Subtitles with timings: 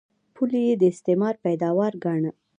[0.35, 2.31] پولې یې د استعمار پیداوار ګاڼه.